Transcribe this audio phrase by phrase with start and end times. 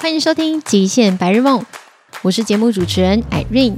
[0.00, 1.60] 欢迎收听《极限白日梦》，
[2.22, 3.76] 我是节目主持人 Irene。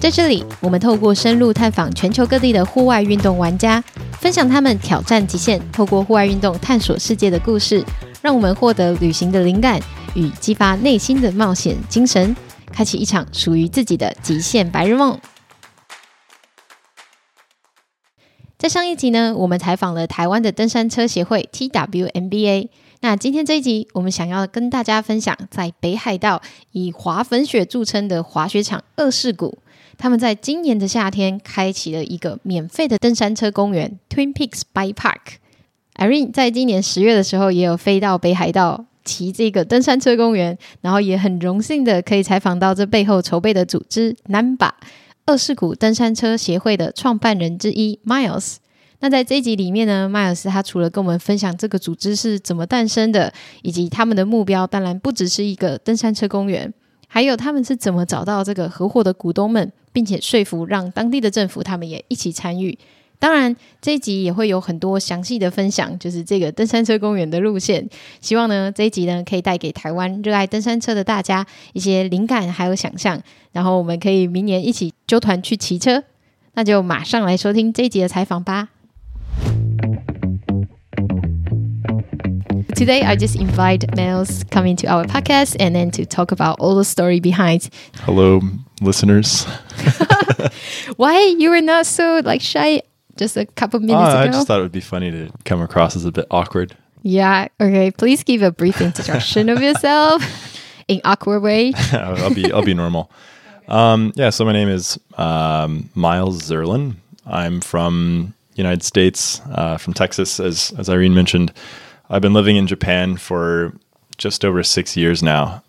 [0.00, 3.80] 在这里，我们透过深入探访全球各地的户外运动玩家，
[4.18, 7.84] 分享他们挑战极限、透过户外运动探索世界的故事，
[8.20, 9.80] 让我们获得旅行的灵感
[10.14, 12.34] 与激发内心的冒险精神，
[12.72, 15.20] 开启一场属于自己的极限白日梦。
[18.58, 22.70] 在上一集呢，我们采访了台湾的登山车协会 TWMBA。
[23.04, 26.40] 那今天这一集，我们想要跟大家分享，在北海道
[26.72, 29.58] 以滑粉雪著称的滑雪场二世谷，
[29.98, 35.34] 他们在今年的夏天开启了一个免费的登山车公园 Twin Peaks Bike Park。
[35.96, 44.70] Irene 在今年十月的时候，也有飞到北海道骑这个登山车公园，然后也很荣幸的可以采访到这背后筹备的组织 Namba
[45.26, 48.56] 二世谷登山车协会的创办人之一 Miles。
[49.04, 53.30] 那在这一集里面呢，迈尔斯他除了跟我们分享这个组织是怎么诞生的，
[53.60, 56.72] 以及他们的目标，当然不只是一个登山车公园，
[57.06, 62.78] 还有他们是怎么找到这个合伙的股东们，并且说服让当地的政府他们也一起参与。
[63.18, 67.86] 当然，这一集也会有很多详细的分享，就是这个登山车公园的路线。
[68.22, 73.20] 希望呢这一集呢可以带给台湾热爱登山车的大家一些灵感还有想象，
[73.52, 76.02] 然后我们可以明年一起揪团去骑车。
[76.54, 78.70] 那就马上来收听这一集的采访吧。
[82.74, 86.84] Today, I just invite Miles coming to our podcast and then to talk about all the
[86.84, 87.70] story behind.
[88.00, 88.40] Hello,
[88.80, 89.44] listeners.
[90.96, 92.82] Why you were not so like shy
[93.16, 94.18] just a couple minutes ago?
[94.18, 96.76] I just thought it would be funny to come across as a bit awkward.
[97.02, 97.46] yeah.
[97.60, 97.92] Okay.
[97.92, 100.22] Please give a brief introduction of yourself
[100.88, 101.72] in awkward way.
[101.92, 103.10] I'll I'll be I'll be normal.
[103.68, 106.96] Um, yeah, so my name is um, Miles Zeorlin.
[107.24, 111.52] I'm from United States, uh, from Texas, as as Irene mentioned.
[112.10, 113.72] I've been living in Japan for
[114.16, 115.62] just over six years now.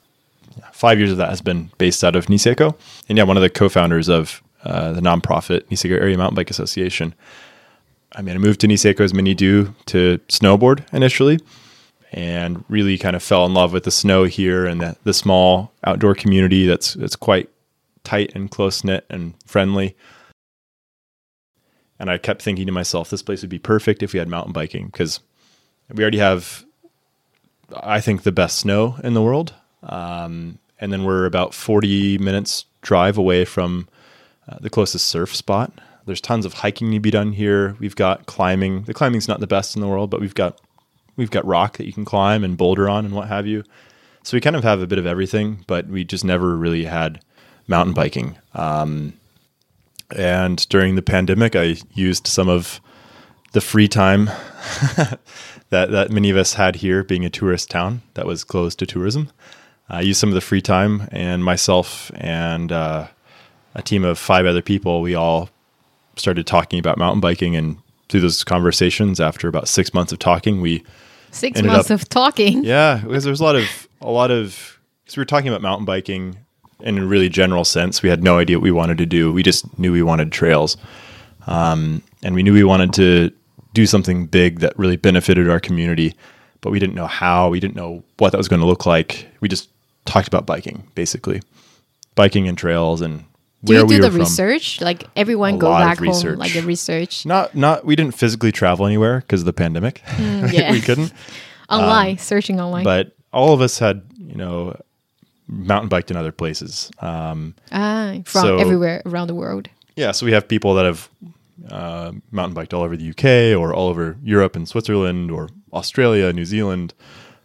[0.72, 2.76] Five years of that has been based out of Niseko,
[3.10, 7.14] and yeah, one of the co-founders of uh, the nonprofit Niseko Area Mountain Bike Association.
[8.14, 11.40] I mean, I moved to Niseko as many do to snowboard initially,
[12.12, 15.72] and really kind of fell in love with the snow here and the, the small
[15.84, 17.50] outdoor community that's that's quite
[18.04, 19.96] tight and close knit and friendly.
[22.00, 24.54] And I kept thinking to myself, this place would be perfect if we had mountain
[24.54, 25.20] biking because
[25.94, 26.66] we already have,
[27.76, 29.54] I think, the best snow in the world.
[29.84, 33.88] Um, and then we're about 40 minutes drive away from
[34.48, 35.72] uh, the closest surf spot.
[36.06, 37.76] There's tons of hiking to be done here.
[37.80, 38.84] We've got climbing.
[38.84, 40.62] The climbing's not the best in the world, but we've got
[41.16, 43.64] we've got rock that you can climb and boulder on and what have you.
[44.24, 47.22] So we kind of have a bit of everything, but we just never really had
[47.68, 48.38] mountain biking.
[48.54, 49.14] Um,
[50.16, 52.80] and during the pandemic, I used some of
[53.56, 54.26] the free time
[55.70, 58.86] that that many of us had here, being a tourist town that was closed to
[58.86, 59.32] tourism.
[59.90, 63.08] I used some of the free time, and myself and uh,
[63.76, 65.50] a team of five other people, we all
[66.16, 67.56] started talking about mountain biking.
[67.56, 67.78] And
[68.10, 70.84] through those conversations, after about six months of talking, we
[71.32, 72.64] Six months up- of talking.
[72.64, 75.86] yeah, because there's a lot of a lot of because we were talking about mountain
[75.86, 76.38] biking
[76.82, 78.02] in a really general sense.
[78.04, 79.32] We had no idea what we wanted to do.
[79.34, 80.78] We just knew we wanted trails,
[81.48, 83.32] um, and we knew we wanted to
[83.76, 86.16] do something big that really benefited our community.
[86.62, 87.50] But we didn't know how.
[87.50, 89.28] We didn't know what that was going to look like.
[89.42, 89.70] We just
[90.06, 91.42] talked about biking, basically,
[92.16, 93.20] biking and trails and
[93.64, 94.20] Do where you we do the from.
[94.22, 94.82] research?
[94.82, 98.86] Like everyone A go back home, like the research Not not we didn't physically travel
[98.88, 100.02] anywhere because of the pandemic.
[100.18, 100.72] Mm, yeah.
[100.72, 101.14] we couldn't.
[101.70, 102.84] online, searching online.
[102.84, 104.76] but all of us had you know
[105.48, 109.68] mountain biked in other places um, ah, from so- everywhere around the world.
[109.96, 111.10] yeah so we have people that have
[111.70, 116.32] uh, mountain biked all over the uk or all over europe and switzerland or australia
[116.34, 116.94] new zealand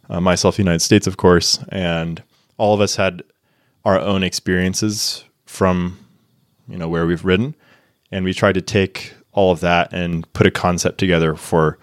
[0.09, 2.21] uh, myself united states of course and
[2.57, 3.23] all of us had
[3.85, 5.97] our own experiences from
[6.67, 7.55] you know where we've ridden
[8.11, 11.77] and we tried to take all of that and put a concept together for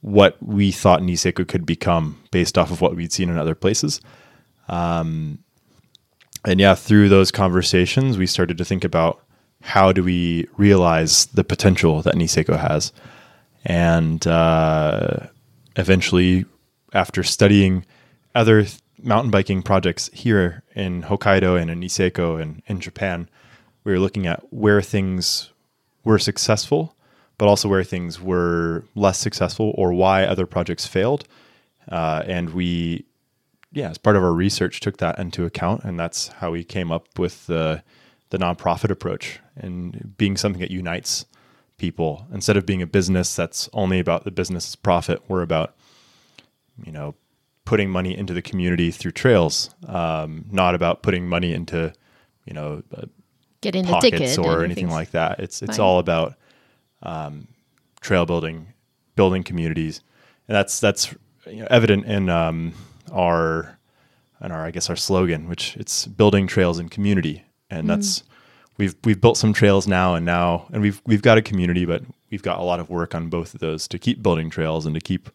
[0.00, 4.00] what we thought Niseko could become based off of what we'd seen in other places.
[4.68, 5.38] Um,
[6.44, 9.22] and yeah, through those conversations, we started to think about
[9.62, 12.92] how do we realize the potential that Niseko has.
[13.64, 15.26] And uh,
[15.76, 16.46] eventually,
[16.92, 17.84] after studying
[18.34, 23.28] other th- mountain biking projects here in Hokkaido and in Niseko and in Japan,
[23.84, 25.50] we were looking at where things
[26.04, 26.96] were successful,
[27.36, 31.26] but also where things were less successful or why other projects failed.
[31.90, 33.04] Uh, and we,
[33.72, 36.92] yeah, as part of our research, took that into account, and that's how we came
[36.92, 37.82] up with the
[38.30, 41.24] the nonprofit approach and being something that unites
[41.78, 45.22] people instead of being a business that's only about the business's profit.
[45.28, 45.74] We're about,
[46.84, 47.14] you know,
[47.64, 51.92] putting money into the community through trails, um, not about putting money into,
[52.44, 53.06] you know, uh,
[53.60, 55.40] Getting the pockets ticket or anything like that.
[55.40, 55.84] It's it's Fine.
[55.84, 56.36] all about
[57.02, 57.48] um,
[58.00, 58.72] trail building,
[59.16, 60.00] building communities,
[60.46, 61.12] and that's that's
[61.44, 62.72] you know, evident in um,
[63.12, 63.76] our
[64.40, 67.88] in our I guess our slogan, which it's building trails in community, and Mm.
[67.88, 68.22] that's
[68.76, 72.02] we've we've built some trails now and now, and we've we've got a community, but
[72.30, 74.94] we've got a lot of work on both of those to keep building trails and
[74.94, 75.30] to keep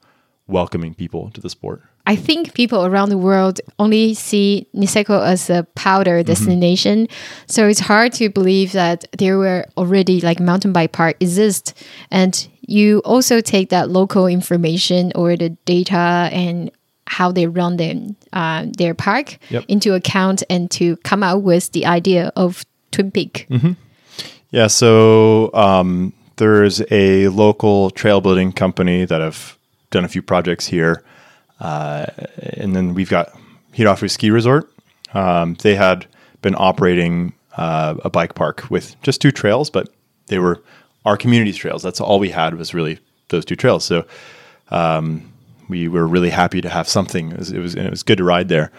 [0.47, 1.81] welcoming people to the sport.
[2.06, 6.27] I think people around the world only see Niseko as a powder Mm-hmm.
[6.27, 7.07] destination.
[7.47, 11.74] So it's hard to believe that there were already like mountain bike park exist.
[12.12, 16.69] And you also take that local information or the data and
[17.07, 19.65] how they run them, uh, their park Yep.
[19.67, 23.47] into account and to come out with the idea of Twin Peak.
[24.51, 29.57] Yeah, so um, there's a local trail building company that have
[29.91, 31.03] done a few projects here,
[31.59, 32.05] uh,
[32.57, 33.31] and then we've got
[33.75, 34.69] Hirafu Ski Resort.
[35.13, 36.05] Um, they had
[36.41, 39.89] been operating uh, a bike park with just two trails, but
[40.27, 40.61] they were
[41.05, 41.81] our community's trails.
[41.83, 43.83] That's all we had was really those two trails.
[43.85, 44.05] So
[44.69, 45.32] um,
[45.69, 47.31] we were really happy to have something.
[47.31, 48.71] It was it was, and it was good to ride there.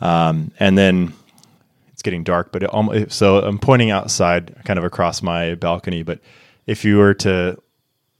[0.00, 1.12] Um, and then
[1.92, 6.02] it's getting dark, but it almost, so I'm pointing outside, kind of across my balcony.
[6.02, 6.18] But
[6.66, 7.56] if you were to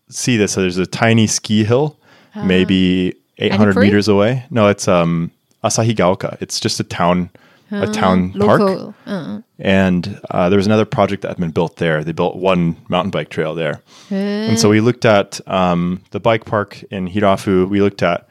[0.09, 1.99] see this, so there's a tiny ski hill,
[2.47, 4.44] maybe 800 meters away.
[4.50, 5.32] No, it's um
[5.64, 6.41] Asahigaoka.
[6.41, 7.31] It's just a town,
[7.72, 8.60] a town park.
[8.60, 8.94] Local.
[9.06, 12.04] Uh, And uh, there was another project that had been built there.
[12.04, 13.80] They built one mountain bike trail there.
[14.10, 17.69] And so we looked at um, the bike park in Hirafu.
[17.69, 18.28] We looked at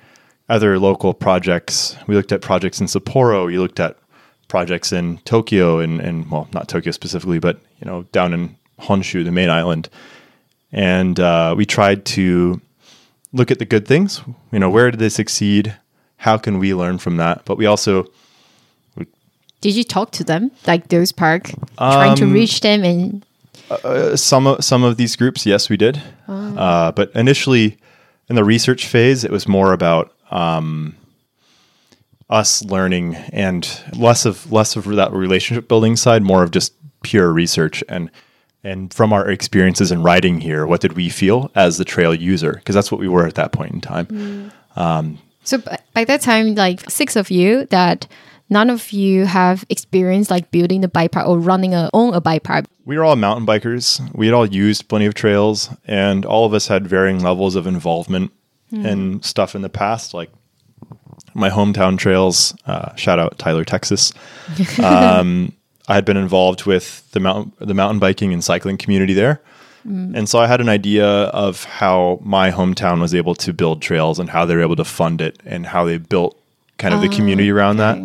[0.49, 1.95] other local projects.
[2.07, 3.45] We looked at projects in Sapporo.
[3.45, 3.97] We looked at
[4.49, 9.23] projects in Tokyo and, and well, not Tokyo specifically, but you know, down in Honshu,
[9.23, 9.89] the main island.
[10.73, 12.59] And uh, we tried to
[13.31, 14.21] look at the good things.
[14.51, 15.77] You know, where did they succeed?
[16.17, 17.45] How can we learn from that?
[17.45, 18.07] But we also
[19.61, 23.23] did you talk to them, like those park, trying to Um, reach them and
[23.69, 26.01] Uh, some of some of these groups, yes, we did.
[26.27, 27.77] Uh, but initially,
[28.29, 30.95] in the research phase, it was more about um,
[32.29, 37.31] us learning and less of less of that relationship building side, more of just pure
[37.31, 38.09] research and
[38.63, 42.53] and from our experiences in riding here, what did we feel as the trail user?
[42.53, 44.51] Because that's what we were at that point in time.
[45.43, 48.07] So by, by that time, like six of you, that
[48.51, 52.21] none of you have experience like building the bike park or running a own a
[52.21, 52.65] bike park.
[52.86, 54.00] we were all mountain bikers.
[54.13, 57.65] We had all used plenty of trails, and all of us had varying levels of
[57.65, 58.31] involvement
[58.71, 60.13] in stuff in the past.
[60.13, 60.30] Like
[61.33, 64.13] my hometown trails, uh, shout out Tyler, Texas.
[64.83, 65.54] um,
[65.88, 69.42] I had been involved with the mountain the mountain biking and cycling community there,
[70.15, 74.19] and so I had an idea of how my hometown was able to build trails
[74.19, 76.38] and how they were able to fund it and how they built
[76.77, 77.97] kind of the community around that.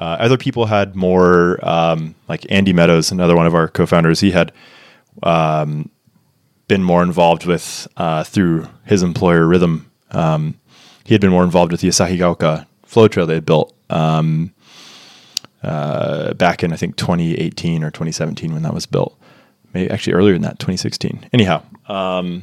[0.00, 4.20] Uh, other people had more, um, like Andy Meadows, another one of our co-founders.
[4.20, 4.50] He had
[5.22, 5.90] um,
[6.68, 9.90] been more involved with uh, through his employer Rhythm.
[10.10, 10.54] Um,
[11.04, 14.54] he had been more involved with the Asahigaoka flow trail they had built um,
[15.62, 19.18] uh, back in I think 2018 or 2017 when that was built.
[19.74, 21.28] Maybe actually earlier than that, 2016.
[21.32, 22.42] Anyhow, um,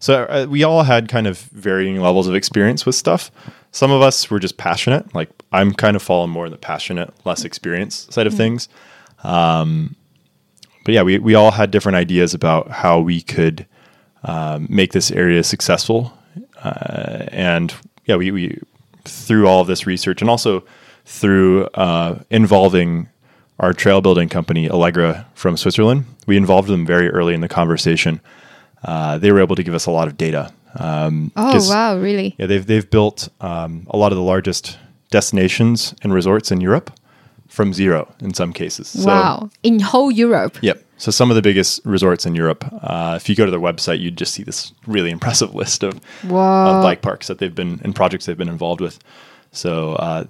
[0.00, 3.30] so uh, we all had kind of varying levels of experience with stuff.
[3.70, 5.14] Some of us were just passionate.
[5.14, 8.68] Like I'm kind of falling more in the passionate, less experienced side of things.
[9.22, 9.94] Um,
[10.84, 13.66] but yeah, we, we all had different ideas about how we could
[14.24, 16.16] um, make this area successful.
[16.62, 17.74] Uh, and
[18.06, 18.58] yeah, we, we
[19.04, 20.64] through all of this research and also
[21.04, 23.08] through uh, involving
[23.58, 28.20] our trail building company, Allegra from Switzerland, we involved them very early in the conversation.
[28.82, 30.52] Uh, they were able to give us a lot of data.
[30.74, 32.34] Um, Oh wow, really?
[32.38, 34.78] yeah, they've they've built um, a lot of the largest
[35.10, 36.92] destinations and resorts in Europe
[37.48, 38.88] from zero in some cases.
[38.88, 40.58] So, wow, in whole Europe.
[40.62, 40.84] Yep.
[40.98, 42.64] So some of the biggest resorts in Europe.
[42.82, 46.00] Uh, if you go to their website, you'd just see this really impressive list of,
[46.24, 48.98] of bike parks that they've been and projects they've been involved with.
[49.50, 50.24] So uh,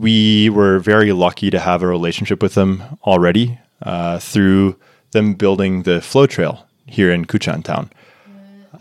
[0.00, 4.76] we were very lucky to have a relationship with them already uh, through
[5.10, 7.90] them building the flow trail here in Kutchan town.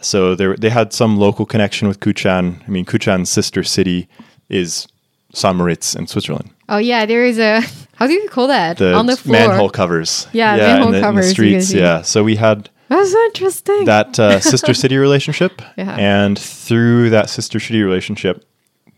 [0.01, 2.61] So they they had some local connection with Kutchan.
[2.67, 4.07] I mean, Kutchan's sister city
[4.49, 4.87] is
[5.33, 5.55] St.
[5.55, 6.49] Moritz in Switzerland.
[6.67, 7.61] Oh yeah, there is a
[7.99, 9.39] how do you call that The, on the floor?
[9.39, 10.27] manhole covers.
[10.33, 11.73] Yeah, in manhole the, in the covers, you can streets.
[11.73, 12.01] Yeah.
[12.03, 13.85] So we had That's so interesting.
[13.85, 15.95] that uh, sister city relationship, Yeah.
[15.99, 18.43] and through that sister city relationship,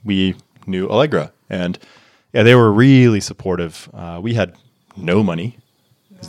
[0.03, 0.33] we
[0.65, 1.77] knew Allegra, and
[2.33, 3.89] yeah, they were really supportive.
[3.93, 4.55] Uh, we had
[4.97, 5.57] no money,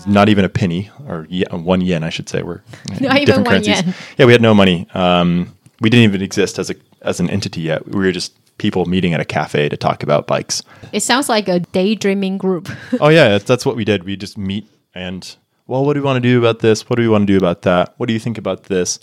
[0.06, 2.42] not even a penny or ye- one yen, I should say.
[2.42, 2.62] We're
[3.00, 3.94] Not even one yen.
[4.18, 4.88] Yeah, we had no money.
[4.94, 7.86] Um, we didn't even exist as a as an entity yet.
[7.86, 10.62] We were just people meeting at a cafe to talk about bikes.
[10.92, 12.68] It sounds like a daydreaming group.
[13.00, 14.04] oh yeah, that's, that's what we did.
[14.04, 15.36] We just meet and
[15.66, 16.88] well, what do we want to do about this?
[16.88, 17.94] What do we want to do about that?
[17.98, 18.98] What do you think about this?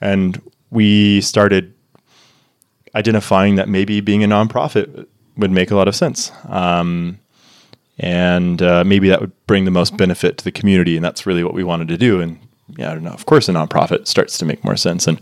[0.00, 0.40] And
[0.70, 1.74] we started
[2.94, 6.32] identifying that maybe being a nonprofit would make a lot of sense.
[6.46, 7.18] Um,
[7.98, 10.96] and uh, maybe that would bring the most benefit to the community.
[10.96, 12.20] And that's really what we wanted to do.
[12.20, 12.38] And
[12.76, 13.10] yeah, I don't know.
[13.12, 15.06] Of course, a nonprofit starts to make more sense.
[15.06, 15.20] And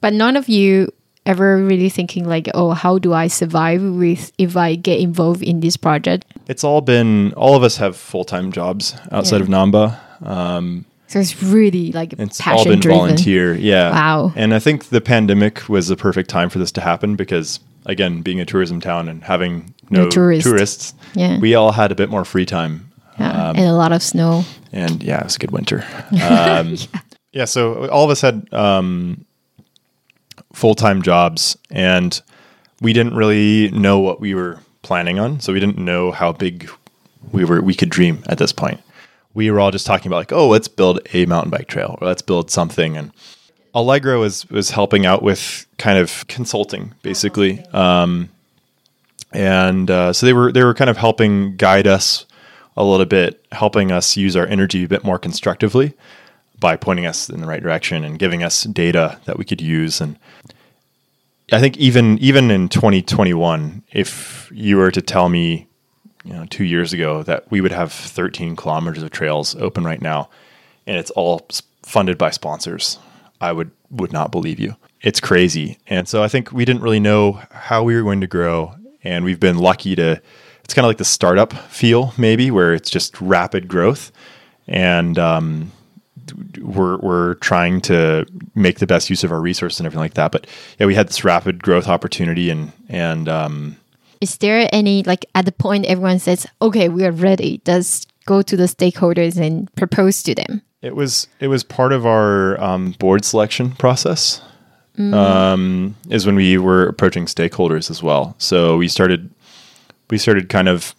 [0.00, 0.92] but none of you
[1.26, 5.60] ever really thinking like, oh, how do I survive with if I get involved in
[5.60, 6.24] this project?
[6.48, 9.42] it's all been all of us have full time jobs outside Yeah.
[9.42, 9.98] of Namba.
[10.26, 12.98] Um, So it's really like It's passion all been driven.
[13.00, 13.54] volunteer.
[13.54, 13.90] Yeah.
[13.90, 14.32] Wow.
[14.34, 18.22] And I think the pandemic was the perfect time for this to happen because, again,
[18.22, 20.44] being a tourism town and having No no, tourists.
[20.48, 21.38] tourists, Yeah.
[21.40, 22.90] we all had a bit more free time.
[23.18, 24.44] Yeah, and a lot of snow.
[24.72, 25.84] And yeah, it was a good winter.
[26.22, 26.76] Um,
[27.32, 27.44] yeah.
[27.46, 29.24] So all of us had um,
[30.52, 32.20] full time jobs and
[32.80, 35.40] we didn't really know what we were planning on.
[35.40, 36.70] So we didn't know how big
[37.32, 38.80] we were, we could dream at this point.
[39.34, 42.06] We were all just talking about like, oh, let's build a mountain bike trail or
[42.06, 42.96] let's build something.
[42.96, 43.10] And
[43.74, 47.64] Allegra was, was helping out with kind of consulting basically.
[47.72, 48.30] Um,
[49.32, 52.26] and uh, so they were, they were kind of helping guide us
[52.76, 55.94] a little bit, helping us use our energy a bit more constructively
[56.60, 60.00] by pointing us in the right direction and giving us data that we could use.
[60.00, 60.18] And
[61.52, 65.66] I think even even in 2021, if you were to tell me,
[66.24, 70.02] you know, two years ago that we would have 13 kilometers of trails open right
[70.02, 70.28] now,
[70.86, 71.46] and it's all
[71.82, 72.98] funded by sponsors,
[73.40, 74.76] I would would not believe you.
[75.00, 78.26] It's crazy, and so I think we didn't really know how we were going to
[78.26, 80.20] grow, and we've been lucky to.
[80.64, 84.12] It's kind of like the startup feel, maybe, where it's just rapid growth,
[84.66, 85.72] and um,
[86.60, 90.32] we're we're trying to make the best use of our resources and everything like that.
[90.32, 90.46] But
[90.78, 93.76] yeah, we had this rapid growth opportunity, and and um,
[94.20, 97.58] Is there any like at the point everyone says, okay, we are ready?
[97.64, 100.62] Does go to the stakeholders and propose to them?
[100.80, 104.42] It was it was part of our um, board selection process.
[104.98, 108.34] Um, is when we were approaching stakeholders as well.
[108.38, 109.30] So we started
[110.10, 110.94] we started kind of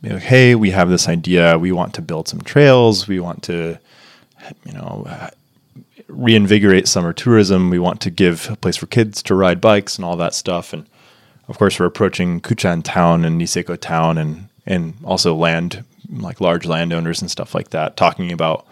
[0.00, 1.58] being like, hey, we have this idea.
[1.58, 3.08] We want to build some trails.
[3.08, 3.78] We want to,
[4.64, 5.06] you know,
[6.06, 7.68] reinvigorate summer tourism.
[7.68, 10.72] We want to give a place for kids to ride bikes and all that stuff.
[10.72, 10.86] And
[11.48, 16.66] of course, we're approaching Kutchan town and Niseko town and and also land like large
[16.66, 18.66] landowners and stuff like that, talking about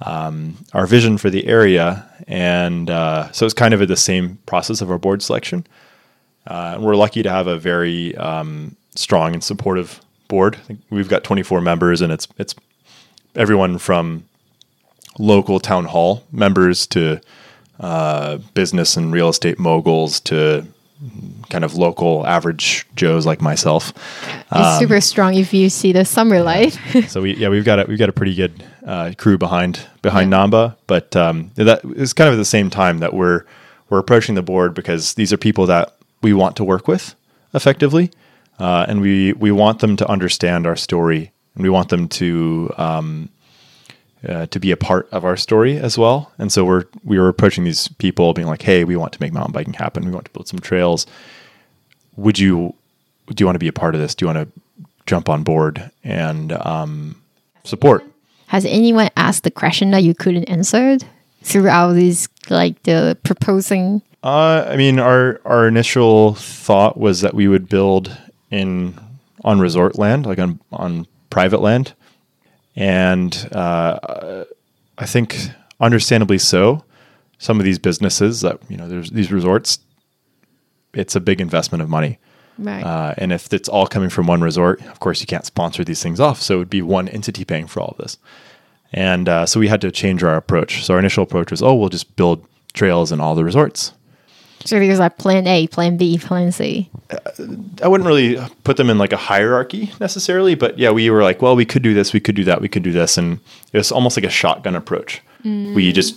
[0.00, 2.08] um, our vision for the area.
[2.26, 5.66] And uh, so it's kind of the same process of our board selection.
[6.46, 10.58] Uh, we're lucky to have a very um, strong and supportive board.
[10.90, 12.54] We've got 24 members, and it's it's
[13.34, 14.24] everyone from
[15.18, 17.20] local town hall members to
[17.80, 20.66] uh, business and real estate moguls to
[21.50, 23.92] kind of local average Joes like myself.
[24.52, 26.78] It's super strong if you see the summer life.
[27.08, 30.30] so we yeah we've got a we've got a pretty good uh, crew behind behind
[30.30, 30.38] Yeah.
[30.46, 33.44] Namba, but um, that is kind of at the same time that we're
[33.90, 37.14] we're approaching the board because these are people that we want to work with
[37.52, 38.10] effectively,
[38.58, 42.72] uh, and we we want them to understand our story, and we want them to
[42.78, 43.28] um,
[44.28, 46.32] uh, to be a part of our story as well.
[46.38, 49.32] And so we're we were approaching these people, being like, "Hey, we want to make
[49.32, 50.04] mountain biking happen.
[50.04, 51.06] We want to build some trails.
[52.16, 52.74] Would you
[53.28, 54.14] do you want to be a part of this?
[54.14, 54.60] Do you want to
[55.06, 57.22] jump on board and um,
[57.64, 58.04] support?"
[58.48, 60.98] Has anyone asked the question that you couldn't answer
[61.42, 64.02] throughout this like the proposing?
[64.22, 68.16] Uh, I mean, our our initial thought was that we would build
[68.50, 68.98] in
[69.44, 71.94] on resort land, like on on private land,
[72.76, 74.44] and uh,
[74.98, 75.36] I think,
[75.80, 76.84] understandably so,
[77.38, 79.78] some of these businesses that you know, there's these resorts,
[80.92, 82.18] it's a big investment of money.
[82.58, 82.84] Right.
[82.84, 86.02] Uh, and if it's all coming from one resort, of course, you can't sponsor these
[86.02, 86.40] things off.
[86.40, 88.16] So it would be one entity paying for all of this.
[88.92, 90.84] And uh, so we had to change our approach.
[90.84, 93.92] So our initial approach was, oh, we'll just build trails in all the resorts.
[94.64, 96.90] So there's like plan A, plan B, plan C.
[97.82, 101.42] I wouldn't really put them in like a hierarchy necessarily, but yeah, we were like,
[101.42, 103.40] well, we could do this, we could do that, we could do this, and
[103.72, 105.22] it was almost like a shotgun approach.
[105.74, 106.16] We just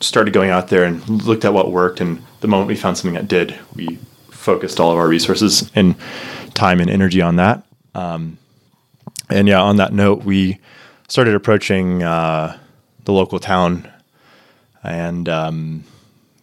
[0.00, 3.14] started going out there and looked at what worked, and the moment we found something
[3.14, 3.98] that did, we
[4.30, 5.94] focused all of our resources and
[6.54, 7.66] time and energy on that.
[7.94, 8.38] Um,
[9.28, 10.58] and yeah, on that note, we
[11.08, 12.58] started approaching uh,
[13.04, 13.86] the local town,
[14.82, 15.84] and um,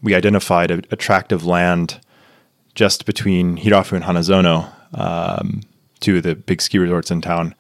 [0.02, 2.00] we identified a, a tract of land
[2.76, 5.62] just between Hirafu and Hanazono, um,
[6.00, 7.54] two of the big ski resorts in town.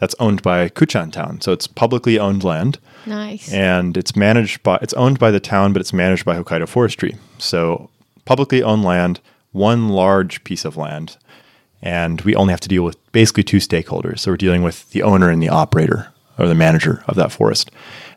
[0.00, 3.52] That's owned by Kutchan Town, so it's publicly owned land, Nice.
[3.52, 7.16] and it's managed by it's owned by the town, but it's managed by Hokkaido Forestry.
[7.36, 7.90] So
[8.24, 9.20] publicly owned land,
[9.52, 11.18] one large piece of land,
[11.82, 14.20] and we only have to deal with basically two stakeholders.
[14.20, 17.70] So we're dealing with the owner and the operator or the manager of that forest,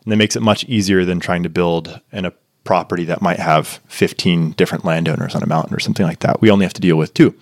[0.04, 2.32] and that makes it much easier than trying to build in a
[2.64, 6.40] property that might have 15 different landowners on a mountain or something like that.
[6.40, 7.34] We only have to deal with two.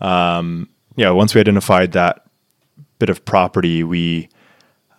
[0.00, 2.24] Um, yeah, once we identified that
[2.98, 4.28] bit of property, we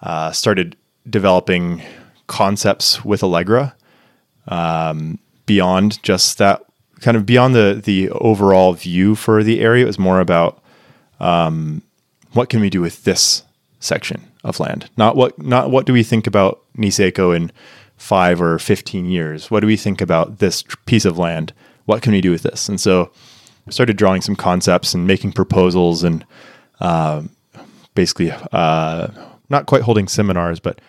[0.01, 0.75] uh, started
[1.09, 1.81] developing
[2.27, 3.75] concepts with Allegra
[4.47, 6.63] um, beyond just that
[7.01, 9.83] kind of beyond the the overall view for the area.
[9.83, 10.61] It was more about
[11.19, 11.81] um,
[12.33, 13.43] what can we do with this
[13.79, 17.51] section of land, not what not what do we think about Niseko in
[18.01, 19.51] five or fifteen years.
[19.51, 21.53] What do we think about this piece of land?
[21.85, 22.67] What can we do with this?
[22.67, 23.11] And so,
[23.67, 26.25] I started drawing some concepts and making proposals and
[26.79, 27.21] uh,
[27.93, 29.07] basically uh,
[29.49, 30.81] not quite holding seminars, but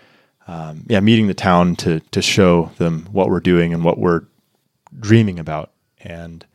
[0.49, 4.23] um, yeah, meeting the town to to show them what we're doing and what we're
[4.99, 5.71] dreaming about.
[6.01, 6.47] And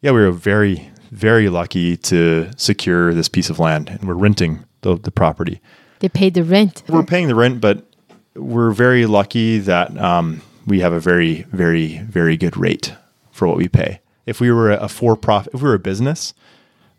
[0.00, 4.64] yeah, we were very very lucky to secure this piece of land, and we're renting
[4.80, 5.60] the the property.
[5.98, 6.82] They paid the rent.
[6.88, 7.86] We're paying the rent, but
[8.34, 12.94] we're very lucky that um, we have a very very very good rate
[13.32, 14.00] for what we pay.
[14.26, 16.34] If we were a for profit, if we were a business,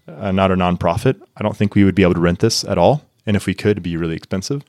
[0.07, 2.77] uh, not a nonprofit, I don't think we would be able to rent this at
[2.77, 3.03] all.
[3.25, 4.63] And if we could, it'd be really expensive.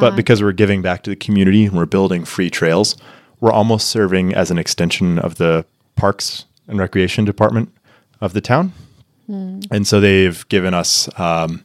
[0.00, 2.96] But because we're giving back to the community and we're building free trails,
[3.40, 5.66] we're almost serving as an extension of the
[5.96, 7.70] parks and recreation department
[8.20, 8.72] of the town.
[9.70, 11.62] And so they've given us um,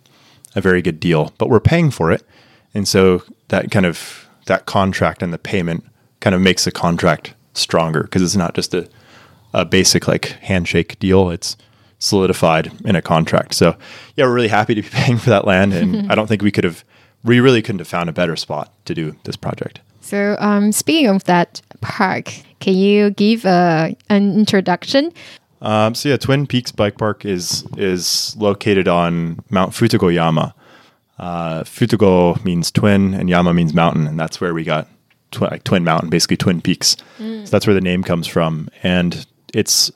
[0.56, 2.24] a very good deal, but we're paying for it.
[2.74, 5.86] And so that kind of that contract and the payment
[6.20, 8.90] kind of makes the contract stronger because it's not just a,
[9.54, 11.30] a basic like handshake deal.
[11.30, 11.58] It's
[12.00, 13.54] solidified in a contract.
[13.54, 13.78] So
[14.16, 15.74] yeah, we're really happy to be paying for that land.
[15.74, 16.84] And I don't think we could have,
[17.24, 19.82] we really couldn't have found a better spot to do this project.
[20.02, 25.12] So, um, speaking of that park, can you give uh, an introduction?
[25.62, 30.54] Um, so yeah, Twin Peaks Bike Park is is located on Mount Futagoyama.
[31.20, 34.88] Uh, Futago means twin, and Yama means mountain, and that's where we got
[35.32, 36.96] tw- like Twin Mountain, basically Twin Peaks.
[37.18, 39.92] So that's where the name comes from, and it's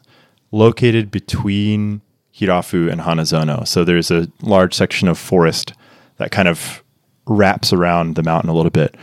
[0.51, 2.01] located between
[2.35, 3.67] Hirafu and Hanazono.
[3.67, 5.73] So there's a large section of forest
[6.17, 6.83] that kind of
[7.27, 8.95] wraps around the mountain a little bit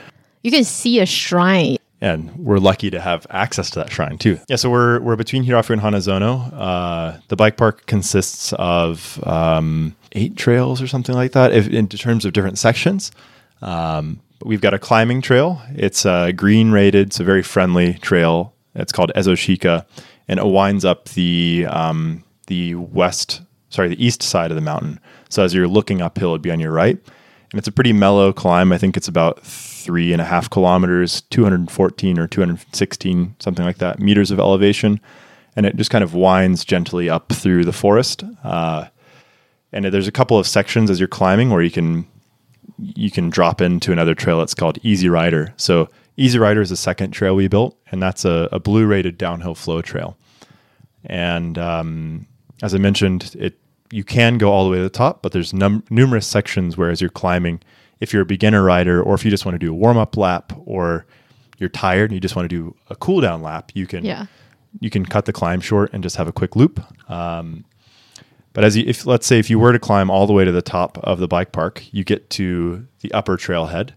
[0.42, 1.76] You can see a shrine.
[2.00, 4.38] and we're lucky to have access to that shrine too.
[4.48, 6.52] Yeah, so we're we're between Hirafu and Hanazono.
[6.52, 11.88] Uh, the bike park consists of um, eight trails or something like that, if, in
[11.88, 13.11] terms of different sections.
[13.62, 15.62] Um, we've got a climbing trail.
[15.74, 18.54] It's uh, green rated, it's a very friendly trail.
[18.74, 19.87] It's called Ezoshika,
[20.28, 25.00] and it winds up the um, the west, sorry, the east side of the mountain.
[25.28, 28.33] So as you're looking uphill, it'd be on your right, and it's a pretty mellow
[28.33, 28.72] climb.
[28.72, 33.98] I think it's about three and a half kilometers, 214 or 216, something like that,
[33.98, 35.00] meters of elevation.
[35.57, 38.22] And it just kind of winds gently up through the forest.
[38.44, 38.88] Uh,
[39.72, 42.07] and there's a couple of sections as you're climbing where you can
[42.78, 44.40] you can drop into another trail.
[44.40, 45.52] It's called Easy Rider.
[45.57, 49.18] So Easy Rider is the second trail we built, and that's a, a blue rated
[49.18, 50.16] downhill flow trail.
[51.04, 52.26] And um,
[52.62, 53.59] as I mentioned, it
[53.90, 56.90] you can go all the way to the top, but there's num- numerous sections where
[56.90, 57.59] as you're climbing,
[58.00, 60.14] if you're a beginner rider or if you just want to do a warm up
[60.16, 61.07] lap or
[61.57, 64.26] you're tired and you just want to do a cool down lap, you can Yeah.
[64.81, 66.81] you can cut the climb short and just have a quick loop.
[67.11, 67.64] Um,
[68.52, 70.52] but as you, if let's say if you were to climb all the way to
[70.52, 73.90] the top of the bike park, you get to the upper trailhead,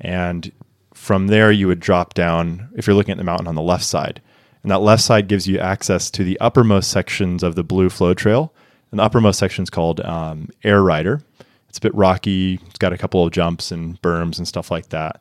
[0.00, 0.50] and
[0.94, 2.68] from there you would drop down.
[2.74, 4.22] If you're looking at the mountain on the left side,
[4.62, 8.14] and that left side gives you access to the uppermost sections of the Blue Flow
[8.14, 8.52] Trail,
[8.90, 11.22] and the uppermost section is called um, Air Rider.
[11.68, 12.60] It's a bit rocky.
[12.66, 15.20] It's got a couple of jumps and berms and stuff like that,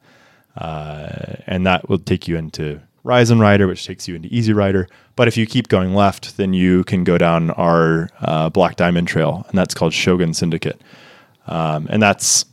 [0.57, 4.87] uh, and that will take you into And Rider, which takes you into Easy Rider.
[5.15, 9.07] But if you keep going left, then you can go down our uh, Black Diamond
[9.07, 10.81] Trail, and that's called Shogun Syndicate.
[11.47, 12.45] Um, and that's,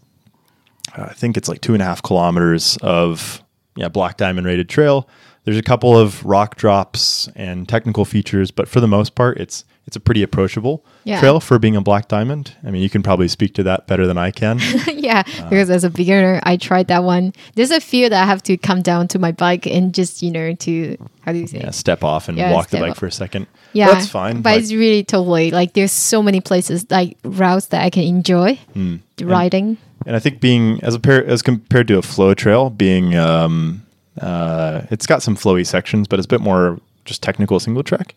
[0.94, 3.42] I think it's like two and a half kilometers of
[3.76, 5.08] yeah Black Diamond rated trail.
[5.44, 9.64] There's a couple of rock drops and technical features, but for the most part, it's
[9.86, 11.20] it's a pretty approachable Yeah.
[11.20, 12.52] trail for being a Black Diamond.
[12.66, 14.58] I mean, you can probably speak to that better than I can.
[14.92, 17.32] yeah, because as a beginner, I tried that one.
[17.54, 20.30] There's a fear that I have to come down to my bike and just, you
[20.32, 21.58] know, to, how do you say?
[21.60, 22.98] yeah, step off and Yeah, walk the bike off.
[22.98, 23.46] for a second.
[23.72, 24.42] Yeah, that's fine.
[24.42, 28.56] But it's really totally like there's so many places like routes that I can enjoy
[28.74, 28.96] Hmm.
[29.22, 29.76] riding.
[30.06, 33.82] And I think being as a pair, as compared to a flow trail, being um,
[34.20, 38.14] uh, it's got some flowy sections, but it's a bit more just technical single track.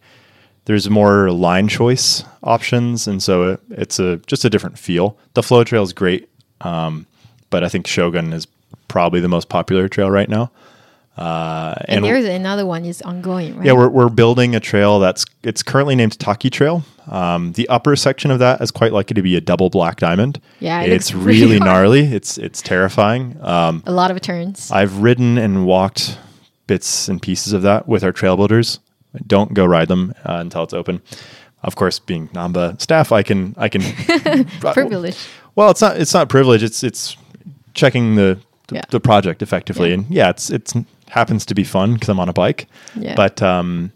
[0.69, 5.17] There's more line choice options, and so it, it's a just a different feel.
[5.33, 6.29] The flow trail is great,
[6.61, 7.07] um,
[7.49, 8.45] but I think Shogun is
[8.87, 10.51] probably the most popular trail right now.
[11.17, 13.65] Uh, And, there's another one is ongoing, right?
[13.65, 16.83] yeah, we're, we're building a trail that's it's currently named Taki Trail.
[17.07, 20.39] Um, the upper section of that is quite likely to be a double black diamond.
[20.59, 22.01] Yeah, it it's really gnarly.
[22.13, 23.37] It's it's terrifying.
[23.41, 24.69] Um, a lot of turns.
[24.69, 26.19] I've ridden and walked
[26.67, 28.79] bits and pieces of that with our trail builders.
[29.27, 31.01] Don't go ride them uh, until it's open.
[31.63, 33.81] Of course, being Namba staff, I can I can
[34.73, 35.17] Privilege.
[35.55, 36.63] Well, it's not it's not privilege.
[36.63, 37.17] It's it's
[37.73, 38.81] checking the the, Yeah.
[38.91, 39.93] the project effectively, Yeah.
[39.95, 40.73] and yeah, it's it's
[41.09, 42.67] happens to be fun because I'm on a bike.
[42.95, 43.15] Yeah.
[43.15, 43.91] But um,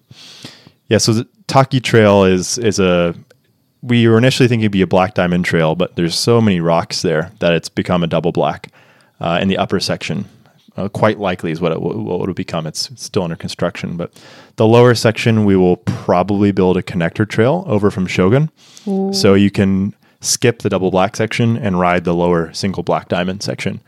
[0.88, 3.14] yeah, so the Taki Trail is is a
[3.82, 7.02] we were initially thinking it'd be a black diamond trail, but there's so many rocks
[7.02, 8.70] there that it's become a double black
[9.22, 10.26] uh, in the upper section.
[10.76, 12.66] Uh, quite likely is what it will, what it'll become.
[12.66, 14.12] It's, it's still under construction, but
[14.56, 18.50] the lower section we will probably build a connector trail over from Shogun,
[19.14, 23.44] so you can skip the double black section and ride the lower single black diamond
[23.44, 23.82] section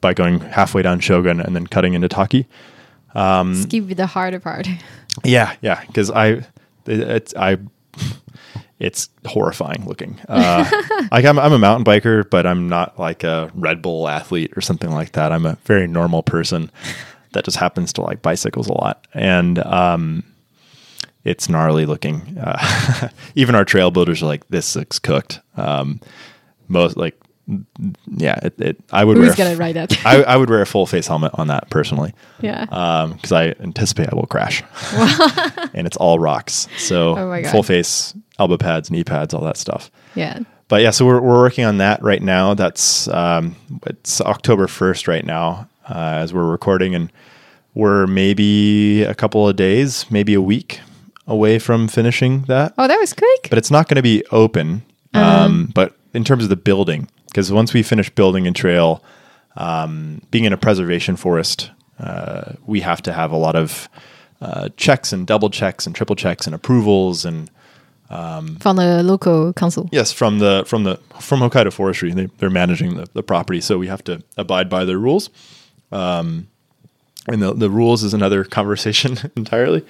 [0.00, 2.46] by going halfway down Shogun and then cutting into Taki.
[3.54, 4.66] Skip the harder part.
[5.22, 6.48] Yeah, yeah, because I, it,
[6.86, 7.58] it's I,
[8.78, 10.20] it's horrifying looking.
[10.28, 10.68] Uh,
[11.12, 14.60] like I'm, I'm a mountain biker, but I'm not like a Red Bull athlete or
[14.60, 15.32] something like that.
[15.32, 16.70] I'm a very normal person
[17.32, 20.24] that just happens to like bicycles a lot, and um,
[21.24, 22.38] it's gnarly looking.
[22.38, 26.00] Uh, even our trail builders are like, "This looks cooked." Um,
[26.68, 27.18] most like,
[28.16, 28.60] yeah, it.
[28.60, 29.32] it I would Who's wear.
[29.34, 30.04] a gonna ride that?
[30.06, 32.64] I, I would wear a full face helmet on that personally yeah.
[33.12, 34.62] because I anticipate I will crash.
[35.74, 36.68] and it's all rocks.
[36.78, 37.50] So Oh my God.
[37.52, 39.90] full face, elbow pads, knee pads, all that stuff.
[40.14, 40.40] yeah.
[40.66, 42.54] But yeah, so we're, we're working on that right now.
[42.54, 43.54] That's um,
[43.86, 45.92] it's October first right now uh,
[46.22, 47.12] as we're recording, and
[47.74, 50.80] we're maybe a couple of days, maybe a week
[51.26, 53.48] away from finishing that Oh, that was quick.
[53.50, 54.82] but it's not going to be open.
[55.12, 55.44] Uh-huh.
[55.44, 59.04] Um, but in terms of the building, because once we finish building a trail,
[59.58, 61.70] um, being in a preservation forest,
[62.00, 63.88] uh, we have to have a lot of
[64.40, 67.50] uh, checks and double checks and triple checks and approvals and
[68.08, 69.88] From the local council.
[69.92, 72.12] yes from the from the from Hokkaido Forestry.
[72.12, 75.30] They, they're managing the, the property, so we have to abide by their rules.
[75.90, 76.48] Um,
[77.26, 79.84] and the the rules is another conversation entirely.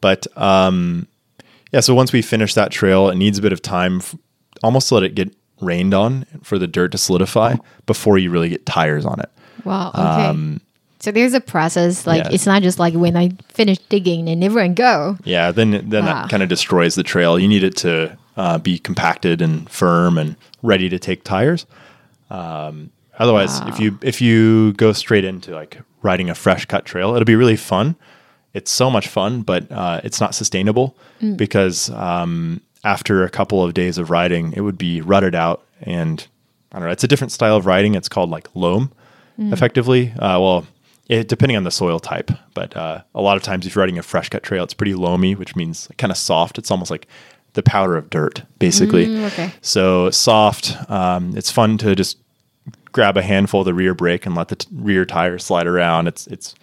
[0.00, 1.08] But um,
[1.72, 4.14] yeah, so once we finish that trail, it needs a bit of time, f-
[4.62, 8.50] almost to let it get rained on for the dirt to solidify before you really
[8.50, 9.30] get tires on it.
[9.64, 9.88] Wow.
[9.88, 10.00] Okay.
[10.00, 10.60] Um,
[11.06, 12.04] so there's a process.
[12.04, 12.30] Like yeah.
[12.32, 15.16] it's not just like when I finish digging and everyone go.
[15.22, 16.22] Yeah, then then Wow.
[16.22, 17.38] that kind of destroys the trail.
[17.38, 21.64] You need it to uh, be compacted and firm and ready to take tires.
[22.28, 22.90] Um,
[23.20, 27.24] otherwise, if you if you go straight into like riding a fresh cut trail, it'll
[27.24, 27.94] be really fun.
[28.52, 30.96] It's so much fun, but uh, it's not sustainable
[31.36, 36.26] because um, after a couple of days of riding, it would be rutted out and
[36.72, 36.92] I don't know.
[36.92, 37.94] It's a different style of riding.
[37.94, 38.90] It's called like loam,
[39.38, 40.10] effectively.
[40.18, 40.66] Uh, well,
[41.08, 43.98] it, depending on the soil type, but uh, a lot of times if you're riding
[43.98, 46.58] a fresh cut trail, it's pretty loamy, which means kind of soft.
[46.58, 47.06] It's almost like
[47.52, 49.06] the powder of dirt, basically.
[49.06, 49.52] Mm, okay.
[49.60, 50.76] So soft.
[50.90, 52.18] Um, it's fun to just
[52.92, 56.08] grab a handful of the rear brake and let the t- rear tire slide around.
[56.08, 56.54] It's it's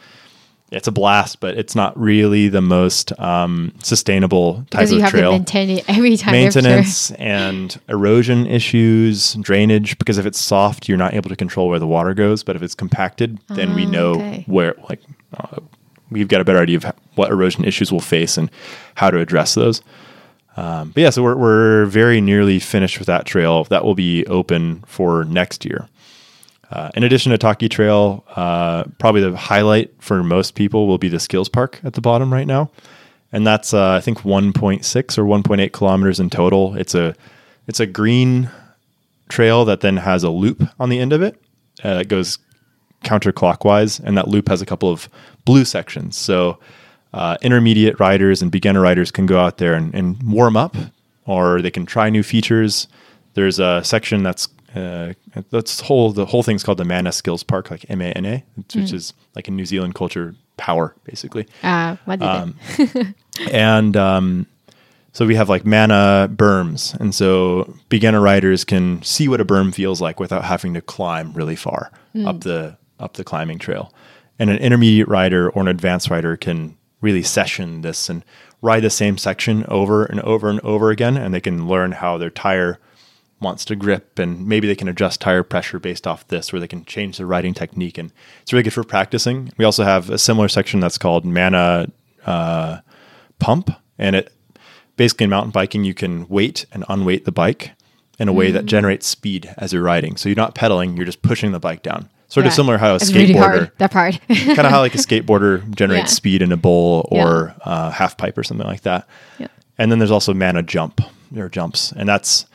[0.73, 5.03] it's a blast, but it's not really the most um, sustainable type Because you of
[5.03, 9.97] have trail to maintain it every time maintenance and erosion issues, drainage.
[9.99, 12.43] Because if it's soft, you're not able to control where the water goes.
[12.43, 14.43] But if it's compacted, then we Ah, know okay.
[14.47, 15.01] where, like,
[15.37, 15.59] uh,
[16.09, 18.49] we've got a better idea of what erosion issues we'll face and
[18.95, 19.81] how to address those.
[20.55, 23.63] Um, but yeah, so we're, we're very nearly finished with that trail.
[23.65, 25.87] That will be open for next year.
[26.71, 31.09] Uh, in addition to Taki Trail, uh, probably the highlight for most people will be
[31.09, 32.71] the Skills Park at the bottom right now,
[33.31, 36.75] and that's uh, I think 1.6 or 1.8 kilometers in total.
[36.75, 37.15] It's a
[37.67, 38.49] it's a green
[39.29, 41.39] trail that then has a loop on the end of it.
[41.83, 42.39] Uh, it goes
[43.03, 45.09] counterclockwise, and that loop has a couple of
[45.45, 46.17] blue sections.
[46.17, 46.59] So
[47.13, 50.75] uh, intermediate riders and beginner riders can go out there and, and warm up,
[51.25, 52.87] or they can try new features.
[53.35, 55.13] There's a section that's uh,
[55.49, 58.43] that's whole the whole thing's called the Mana Skills Park, like M A N A,
[58.73, 61.47] which is like in New Zealand culture power, basically.
[62.05, 63.15] What did Um,
[63.51, 64.47] and um,
[65.11, 69.73] so we have like mana berms, and so beginner riders can see what a berm
[69.73, 71.91] feels like without having to climb really far
[72.25, 73.93] up the up the climbing trail.
[74.39, 78.25] And an intermediate rider or an advanced rider can really session this and
[78.61, 82.17] ride the same section over and over and over again, and they can learn how
[82.17, 82.79] their tire
[83.41, 86.67] wants to grip and maybe they can adjust tire pressure based off this or they
[86.67, 90.17] can change the riding technique and it's really good for practicing we also have a
[90.17, 91.87] similar section that's called mana
[92.25, 92.77] uh,
[93.39, 94.31] pump and it
[94.95, 97.71] basically in mountain biking you can weight and unweight the bike
[98.19, 101.21] in a way that generates speed as you're riding so you're not pedaling you're just
[101.21, 104.19] pushing the bike down Sort of similar how a It's really skateboarder, hard, that part.
[104.27, 106.15] kind of how like a skateboarder generates Yeah.
[106.15, 107.23] speed in a bowl Yeah.
[107.25, 109.07] or uh, half pipe or something like that.
[109.37, 109.49] Yeah.
[109.77, 110.99] And then there's also mana jump
[111.37, 112.47] or jumps, and that's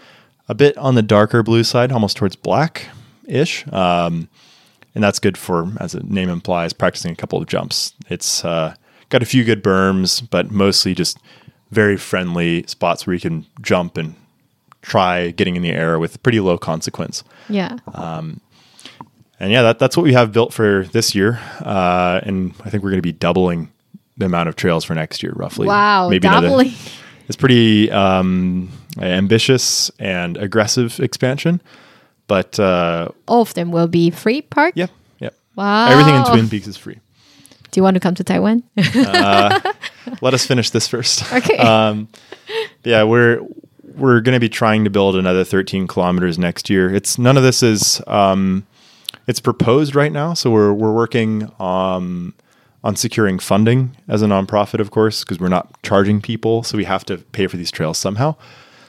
[0.49, 2.89] a bit on the darker blue side, almost towards black
[3.27, 3.67] ish.
[3.73, 4.29] Um,
[4.95, 7.95] and that's good for, as the name implies, practicing a couple of jumps.
[8.09, 8.75] It's uh,
[9.11, 11.19] got a few good berms, but mostly just
[11.71, 14.15] very friendly spots where you can jump and
[14.83, 17.23] try getting in the air with pretty low consequence.
[17.49, 17.79] yeah.
[19.41, 21.39] And yeah, that, that's what we have built for this year.
[21.61, 23.71] Uh, and I think we're going to be doubling
[24.17, 25.69] the amount of trails for next year, roughly.
[25.69, 26.09] wow.
[26.09, 26.73] another- doubling.
[27.29, 28.69] it's pretty um,
[29.01, 31.61] ambitious and aggressive expansion,
[32.27, 34.75] but uh, All of them will be free park.
[34.77, 34.87] yeah,
[35.21, 35.31] yeah.
[35.57, 35.89] Wow.
[35.89, 36.99] Everything in Twin Peaks is free.
[37.71, 38.63] Do you want to come to Taiwan?
[40.23, 41.31] Let us finish this first.
[41.33, 41.59] okay.
[41.59, 42.09] um,
[42.85, 43.41] yeah, we're
[43.97, 46.95] we're going to be trying to build another 13 kilometers next year.
[46.95, 48.67] It's none of this is um,
[49.27, 52.33] it's proposed right now, so we're we're working um,
[52.85, 56.85] on securing funding as a nonprofit, of course, because we're not charging people, so we
[56.85, 58.35] have to pay for these trails somehow.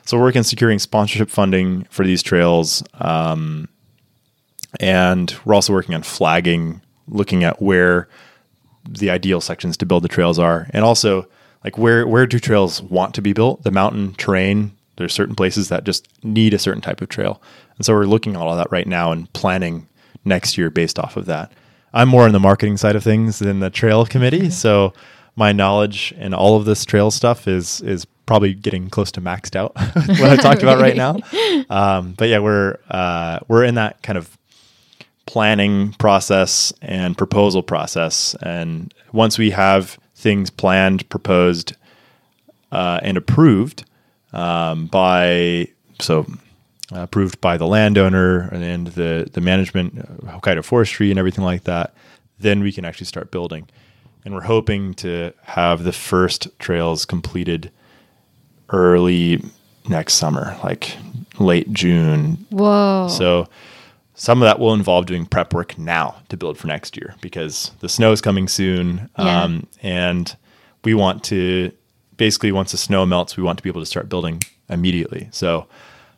[0.09, 3.69] So we're working on securing sponsorship funding for these trails, um,
[4.79, 8.09] and we're also working on flagging, looking at where
[8.89, 11.27] the ideal sections to build the trails are, and also
[11.63, 13.61] like where where do trails want to be built?
[13.61, 14.75] The mountain terrain.
[14.95, 17.39] There's certain places that just need a certain type of trail,
[17.77, 19.87] and so we're looking at all of that right now and planning
[20.25, 21.51] next year based off of that.
[21.93, 24.91] I'm more on the marketing side of things than the trail committee, so
[25.35, 29.55] my knowledge and all of this trail stuff is is probably getting close to maxed
[29.55, 29.73] out.
[30.21, 31.17] what I talked about right now,
[31.71, 34.37] um, but yeah, we're uh, we're in that kind of
[35.25, 38.35] planning process and proposal process.
[38.43, 41.75] And once we have things planned, proposed,
[42.71, 43.83] uh, and approved
[44.31, 45.67] um, by
[45.99, 46.27] so
[46.93, 51.63] uh, approved by the landowner and the the management, uh, Hokkaido Forestry, and everything like
[51.63, 51.95] that,
[52.37, 53.67] then we can actually start building.
[54.23, 57.71] And we're hoping to have the first trails completed
[58.69, 59.43] early
[59.87, 60.95] next summer, like
[61.39, 63.07] late June, Whoa.
[63.09, 63.47] so
[64.19, 67.71] some of that will involve doing prep work now to build for next year because
[67.79, 69.09] the snow is coming soon.
[69.17, 69.43] Yeah.
[69.43, 70.35] Um, and
[70.83, 71.71] we want to
[72.17, 75.29] basically, once the snow melts, we want to be able to start building immediately.
[75.31, 75.67] So,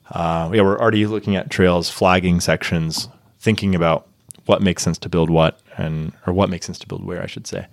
[0.10, 3.08] uh, yeah, we're already looking at trails, flagging sections,
[3.40, 4.08] thinking about
[4.48, 7.28] what makes sense to build what and, or what makes sense to build where, I
[7.28, 7.68] should say.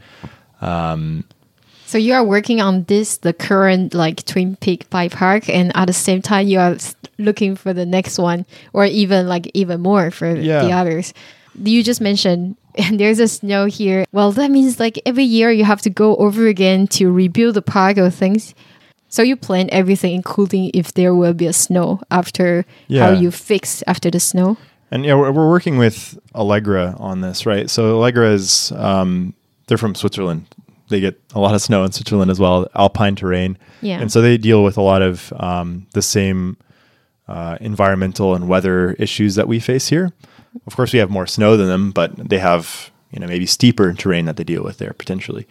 [1.89, 5.87] So you are working on this, the current like Twin Peak Bike Park, and at
[5.87, 6.77] the same time you are
[7.17, 10.61] looking for the next one, or even like even more for Yeah.
[10.61, 11.15] the others.
[11.55, 14.05] You just mentioned and there's a snow here.
[14.13, 17.63] Well, that means like every year you have to go over again to rebuild the
[17.63, 18.55] park or things.
[19.09, 23.83] So you plan everything, including if there will be a snow after how you fix
[23.87, 24.59] after the snow.
[24.91, 27.71] And yeah, we're, we're working with Allegra on this, right?
[27.71, 29.33] So Allegra is um,
[29.69, 30.45] they're from Switzerland.
[30.89, 33.59] They get a lot of snow in Switzerland as well, alpine terrain.
[33.81, 34.01] Yeah.
[34.01, 36.57] And so they deal with a lot of um, the same
[37.29, 40.13] uh, environmental and weather issues that we face here.
[40.67, 43.93] Of course, we have more snow than them, but they have you know maybe steeper
[43.95, 45.47] terrain that they deal with there potentially.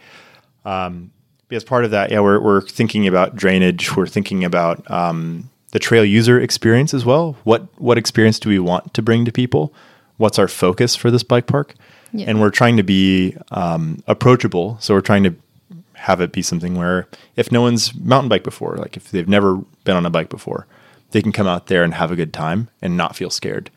[0.64, 1.12] Um,
[1.50, 3.96] as part of that, yeah, we're we're thinking about drainage.
[3.96, 7.36] We're thinking about um, the trail user experience as well.
[7.44, 9.72] What what experience do we want to bring to people?
[10.16, 11.74] What's our focus for this bike park?
[12.12, 12.26] Yeah.
[12.28, 14.78] And we're trying to be um, approachable.
[14.80, 15.34] So we're trying to
[15.94, 19.56] have it be something where if no one's mountain bike before, like if they've never
[19.84, 20.66] been on a bike before,
[21.10, 23.70] they can come out there and have a good time and not feel scared.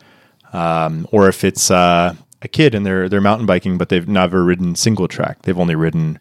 [0.54, 4.44] Um, or if it's uh, a kid and they're they're mountain biking, but they've never
[4.44, 6.20] ridden single track, they've only ridden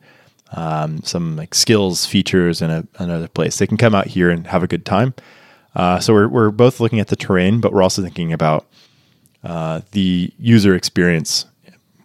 [0.52, 3.58] um, some like skills features in a, another place.
[3.58, 5.14] They can come out here and have a good time.
[5.74, 8.66] Uh, so we're we're both looking at the terrain, but we're also thinking about
[9.44, 11.46] uh, the user experience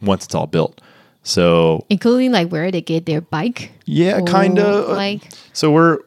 [0.05, 0.81] once it's all built.
[1.23, 3.71] So Including like where they get their bike.
[3.85, 5.99] yeah, kind of like So we're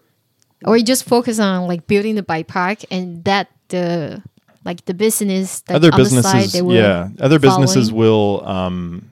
[0.65, 4.23] or you just focus on like building the bike park and that the
[4.65, 9.11] like the business that other the businesses they will yeah other businesses will um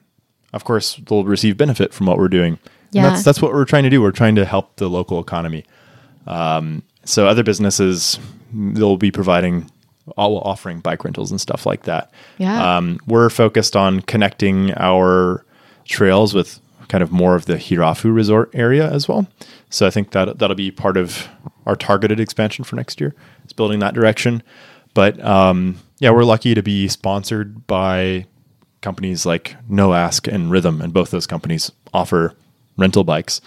[0.53, 2.57] of course they'll receive benefit from what we're doing
[2.91, 3.05] Yeah.
[3.05, 5.63] and that's that's what we're trying to do we're trying to help the local economy
[6.25, 8.19] um so other businesses
[8.53, 9.69] they'll be providing
[10.15, 12.77] all offering bike rentals and stuff like that Yeah.
[12.77, 15.43] um we're focused on connecting our
[15.85, 19.27] trails with kind of more of the Hirafu resort area as well
[19.69, 21.27] so i think that that'll be part of
[21.65, 24.41] our targeted expansion for next year It's building that direction
[24.93, 28.25] but um, yeah, we're lucky to be sponsored by
[28.81, 32.33] companies like No Ask and Rhythm, and both those companies offer
[32.77, 33.39] rental bikes.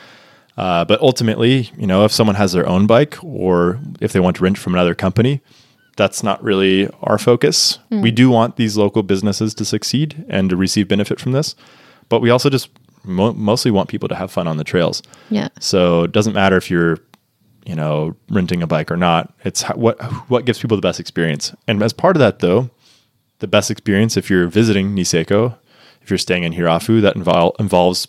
[0.56, 4.36] Uh, but ultimately, you know, if someone has their own bike or if they want
[4.36, 5.40] to rent from another company,
[6.00, 7.78] that's not really our focus.
[7.90, 11.54] We do want these local businesses to succeed and to receive benefit from this,
[12.08, 12.70] but we also just
[13.04, 15.02] mo- mostly want people to have fun on the trails.
[15.28, 15.48] Yeah.
[15.60, 16.96] So it doesn't matter if you're,
[17.66, 19.34] you know, renting a bike or not.
[19.44, 21.54] It's how, what what gives people the best experience.
[21.68, 22.70] And as part of that, though,
[23.40, 25.54] the best experience if you're visiting Niseko,
[26.00, 28.08] if you're staying in Hirafu, that invol- involves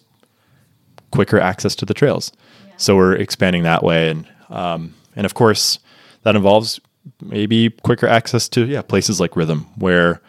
[1.11, 2.31] quicker access to the trails.
[2.65, 2.73] Yeah.
[2.77, 5.79] So we're expanding that way, and um, and of course
[6.23, 6.79] that involves
[7.21, 10.21] maybe quicker access to yeah places like Rhythm where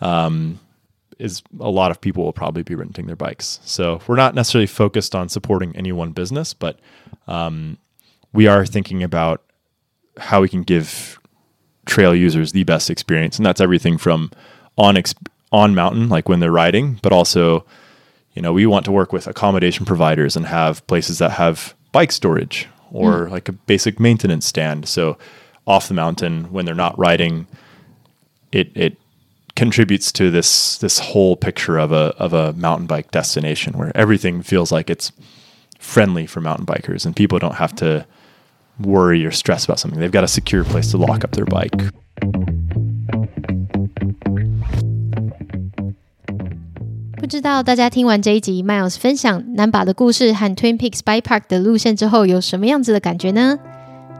[0.00, 0.58] um,
[1.18, 3.60] is a lot of people will probably be renting their bikes.
[3.64, 6.78] So we're not necessarily focused on supporting any one business, but
[7.26, 7.78] um,
[8.32, 9.42] we are thinking about
[10.18, 11.18] how we can give
[11.86, 14.30] trail users the best experience, and that's everything from
[14.76, 15.14] on ex-
[15.52, 17.64] on mountain, like when they're riding, but also,
[18.34, 22.10] you know, we want to work with accommodation providers and have places that have bike
[22.10, 24.88] storage or like a basic maintenance stand.
[24.88, 25.16] So
[25.65, 27.45] off the mountain when they're not riding,
[28.51, 28.97] it it
[29.55, 34.41] contributes to this this whole picture of a of a mountain bike destination where everything
[34.41, 35.11] feels like it's
[35.79, 38.05] friendly for mountain bikers and people don't have to
[38.79, 39.99] worry or stress about something.
[39.99, 41.91] They've got a secure place to lock up their bike.
[47.17, 53.59] 不知道大家听完这一集 Miles 分享南巴的故事和 Twin Peaks Bike Park 的路线之后，有什么样子的感觉呢？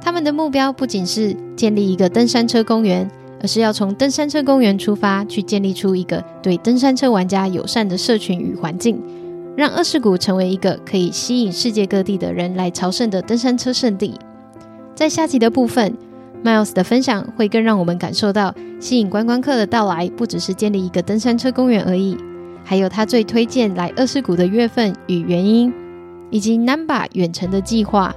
[0.04, 9.00] 他们的目标不仅是建立一个登山车公园，而是要从登山车公园出发，去建立出一个对登山车玩家友善的社群与环境，
[9.56, 14.14] 让二世谷成为一个可以吸引世界各地的人来朝圣的登山车圣地。
[14.94, 15.96] 在下集的部分
[16.44, 22.14] ，Miles 的分享会更让我们感受到，吸引观光客的到来不只是建立一个登山车公园而已。
[22.62, 25.72] 还有他最推荐来二世谷的月份与原因，
[26.28, 28.14] 以及 Namba 远程的计划。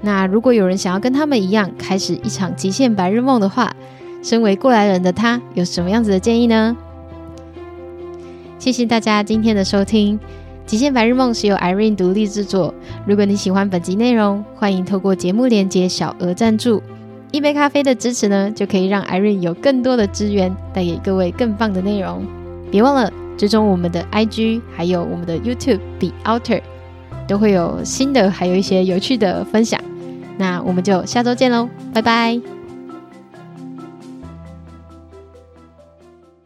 [0.00, 3.74] 那如果有人想要跟他们一样开始一场极限白日梦的话，
[4.22, 6.76] 身为过来人的他有什么样子的建议呢？
[8.58, 10.18] 谢谢大家今天的收听，
[10.66, 12.74] 《极限白日梦》是由 Irene 独立制作。
[13.06, 16.82] 如果你喜欢本集内容，欢迎透过节目连接小额赞助，
[17.32, 22.24] 一杯咖啡的支持呢，就可以让 Irene 有更多的资源，带给各位更棒的内容。
[22.70, 23.12] 别忘了。
[23.38, 26.62] 追踪我们的 IG，还有我们的 YouTube Be Outer，
[27.26, 29.80] 都会有新的，还有一些有趣的分享。
[30.38, 32.55] 那我们就下周见喽，拜拜。